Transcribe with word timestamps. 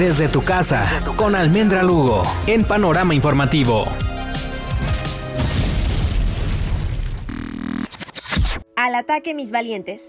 Desde 0.00 0.28
tu 0.28 0.42
casa, 0.42 0.82
con 1.14 1.36
Almendra 1.36 1.82
Lugo, 1.82 2.22
en 2.46 2.64
Panorama 2.64 3.14
Informativo. 3.14 3.84
Al 8.76 8.94
ataque, 8.94 9.34
mis 9.34 9.50
valientes. 9.50 10.08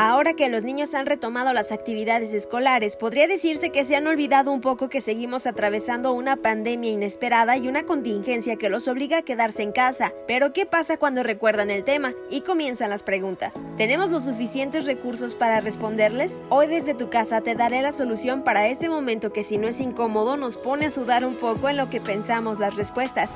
Ahora 0.00 0.34
que 0.34 0.48
los 0.48 0.62
niños 0.62 0.94
han 0.94 1.06
retomado 1.06 1.52
las 1.52 1.72
actividades 1.72 2.32
escolares, 2.32 2.94
podría 2.94 3.26
decirse 3.26 3.70
que 3.70 3.82
se 3.82 3.96
han 3.96 4.06
olvidado 4.06 4.52
un 4.52 4.60
poco 4.60 4.88
que 4.88 5.00
seguimos 5.00 5.44
atravesando 5.44 6.12
una 6.12 6.36
pandemia 6.36 6.92
inesperada 6.92 7.56
y 7.56 7.66
una 7.66 7.82
contingencia 7.82 8.54
que 8.54 8.70
los 8.70 8.86
obliga 8.86 9.18
a 9.18 9.22
quedarse 9.22 9.64
en 9.64 9.72
casa. 9.72 10.12
Pero 10.28 10.52
¿qué 10.52 10.66
pasa 10.66 10.98
cuando 10.98 11.24
recuerdan 11.24 11.68
el 11.68 11.82
tema? 11.82 12.12
Y 12.30 12.42
comienzan 12.42 12.90
las 12.90 13.02
preguntas. 13.02 13.64
¿Tenemos 13.76 14.10
los 14.10 14.22
suficientes 14.22 14.86
recursos 14.86 15.34
para 15.34 15.60
responderles? 15.60 16.42
Hoy 16.48 16.68
desde 16.68 16.94
tu 16.94 17.10
casa 17.10 17.40
te 17.40 17.56
daré 17.56 17.82
la 17.82 17.90
solución 17.90 18.44
para 18.44 18.68
este 18.68 18.88
momento 18.88 19.32
que 19.32 19.42
si 19.42 19.58
no 19.58 19.66
es 19.66 19.80
incómodo 19.80 20.36
nos 20.36 20.58
pone 20.58 20.86
a 20.86 20.90
sudar 20.92 21.24
un 21.24 21.34
poco 21.34 21.68
en 21.68 21.76
lo 21.76 21.90
que 21.90 22.00
pensamos 22.00 22.60
las 22.60 22.76
respuestas. 22.76 23.30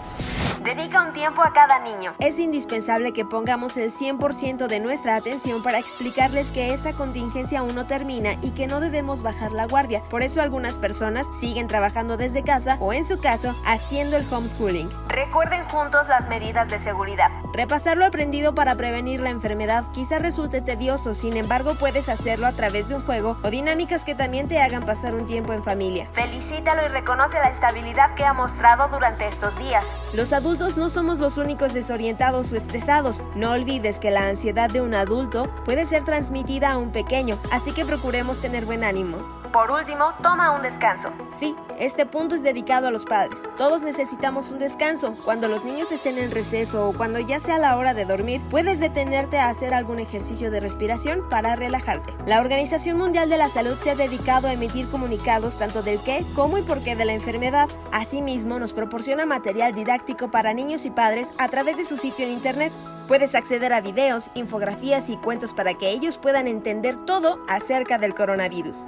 Dedica 0.62 1.02
un 1.04 1.12
tiempo 1.12 1.42
a 1.42 1.52
cada 1.52 1.80
niño. 1.80 2.14
Es 2.20 2.38
indispensable 2.38 3.12
que 3.12 3.24
pongamos 3.24 3.76
el 3.76 3.90
100% 3.90 4.68
de 4.68 4.78
nuestra 4.78 5.16
atención 5.16 5.60
para 5.60 5.80
explicarles 5.80 6.51
que 6.52 6.72
esta 6.72 6.92
contingencia 6.92 7.60
aún 7.60 7.74
no 7.74 7.86
termina 7.86 8.34
y 8.42 8.50
que 8.50 8.66
no 8.66 8.80
debemos 8.80 9.22
bajar 9.22 9.52
la 9.52 9.66
guardia. 9.66 10.02
Por 10.10 10.22
eso 10.22 10.40
algunas 10.40 10.78
personas 10.78 11.26
siguen 11.40 11.66
trabajando 11.66 12.16
desde 12.16 12.42
casa 12.42 12.76
o 12.80 12.92
en 12.92 13.04
su 13.04 13.18
caso 13.18 13.54
haciendo 13.64 14.16
el 14.16 14.26
homeschooling. 14.32 14.88
Recuerden 15.12 15.64
juntos 15.64 16.08
las 16.08 16.26
medidas 16.26 16.70
de 16.70 16.78
seguridad. 16.78 17.30
Repasar 17.52 17.98
lo 17.98 18.06
aprendido 18.06 18.54
para 18.54 18.76
prevenir 18.76 19.20
la 19.20 19.28
enfermedad 19.28 19.84
quizá 19.92 20.18
resulte 20.18 20.62
tedioso, 20.62 21.12
sin 21.12 21.36
embargo 21.36 21.74
puedes 21.74 22.08
hacerlo 22.08 22.46
a 22.46 22.52
través 22.52 22.88
de 22.88 22.94
un 22.94 23.04
juego 23.04 23.36
o 23.42 23.50
dinámicas 23.50 24.06
que 24.06 24.14
también 24.14 24.48
te 24.48 24.58
hagan 24.58 24.86
pasar 24.86 25.14
un 25.14 25.26
tiempo 25.26 25.52
en 25.52 25.62
familia. 25.62 26.08
Felicítalo 26.12 26.86
y 26.86 26.88
reconoce 26.88 27.38
la 27.38 27.50
estabilidad 27.50 28.14
que 28.14 28.24
ha 28.24 28.32
mostrado 28.32 28.88
durante 28.88 29.28
estos 29.28 29.54
días. 29.58 29.84
Los 30.14 30.32
adultos 30.32 30.78
no 30.78 30.88
somos 30.88 31.18
los 31.18 31.36
únicos 31.36 31.74
desorientados 31.74 32.50
o 32.50 32.56
estresados. 32.56 33.22
No 33.34 33.50
olvides 33.50 34.00
que 34.00 34.10
la 34.10 34.28
ansiedad 34.28 34.70
de 34.70 34.80
un 34.80 34.94
adulto 34.94 35.44
puede 35.66 35.84
ser 35.84 36.06
transmitida 36.06 36.72
a 36.72 36.78
un 36.78 36.90
pequeño, 36.90 37.36
así 37.50 37.72
que 37.72 37.84
procuremos 37.84 38.40
tener 38.40 38.64
buen 38.64 38.82
ánimo. 38.82 39.41
Por 39.52 39.70
último, 39.70 40.14
toma 40.22 40.50
un 40.52 40.62
descanso. 40.62 41.12
Sí, 41.28 41.54
este 41.78 42.06
punto 42.06 42.34
es 42.34 42.42
dedicado 42.42 42.88
a 42.88 42.90
los 42.90 43.04
padres. 43.04 43.50
Todos 43.58 43.82
necesitamos 43.82 44.50
un 44.50 44.58
descanso. 44.58 45.12
Cuando 45.26 45.46
los 45.46 45.66
niños 45.66 45.92
estén 45.92 46.16
en 46.16 46.30
receso 46.30 46.88
o 46.88 46.94
cuando 46.94 47.18
ya 47.18 47.38
sea 47.38 47.58
la 47.58 47.76
hora 47.76 47.92
de 47.92 48.06
dormir, 48.06 48.40
puedes 48.48 48.80
detenerte 48.80 49.38
a 49.38 49.50
hacer 49.50 49.74
algún 49.74 49.98
ejercicio 49.98 50.50
de 50.50 50.60
respiración 50.60 51.28
para 51.28 51.54
relajarte. 51.54 52.14
La 52.24 52.40
Organización 52.40 52.96
Mundial 52.96 53.28
de 53.28 53.36
la 53.36 53.50
Salud 53.50 53.76
se 53.78 53.90
ha 53.90 53.94
dedicado 53.94 54.48
a 54.48 54.54
emitir 54.54 54.88
comunicados 54.88 55.58
tanto 55.58 55.82
del 55.82 56.00
qué, 56.00 56.24
cómo 56.34 56.56
y 56.56 56.62
por 56.62 56.80
qué 56.80 56.96
de 56.96 57.04
la 57.04 57.12
enfermedad. 57.12 57.68
Asimismo, 57.92 58.58
nos 58.58 58.72
proporciona 58.72 59.26
material 59.26 59.74
didáctico 59.74 60.30
para 60.30 60.54
niños 60.54 60.86
y 60.86 60.90
padres 60.90 61.34
a 61.36 61.48
través 61.48 61.76
de 61.76 61.84
su 61.84 61.98
sitio 61.98 62.24
en 62.24 62.32
Internet. 62.32 62.72
Puedes 63.06 63.34
acceder 63.34 63.74
a 63.74 63.82
videos, 63.82 64.30
infografías 64.32 65.10
y 65.10 65.18
cuentos 65.18 65.52
para 65.52 65.74
que 65.74 65.90
ellos 65.90 66.16
puedan 66.16 66.48
entender 66.48 66.96
todo 67.04 67.44
acerca 67.48 67.98
del 67.98 68.14
coronavirus. 68.14 68.86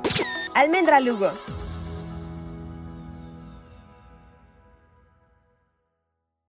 Almendra 0.55 1.01
Lugo. 1.01 1.33